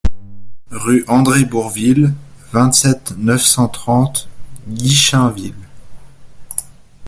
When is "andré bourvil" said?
1.07-2.15